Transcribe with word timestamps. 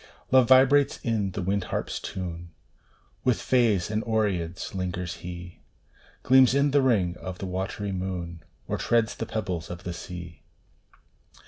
Love 0.31 0.47
vibrates 0.47 0.97
in 1.03 1.29
the 1.33 1.43
wind 1.43 1.65
harp 1.65 1.87
s 1.87 1.99
tune 1.99 2.49
With 3.23 3.39
fays 3.39 3.91
and 3.91 4.03
oreads 4.03 4.73
lingers 4.73 5.17
he 5.17 5.59
Gleams 6.23 6.55
in 6.55 6.71
th 6.71 6.81
ring 6.83 7.15
of 7.17 7.37
the 7.37 7.45
watery 7.45 7.91
moon, 7.91 8.41
Or 8.67 8.79
treads 8.79 9.13
the 9.13 9.27
pebbles 9.27 9.69
of 9.69 9.83
the 9.83 9.93
sea. 9.93 10.41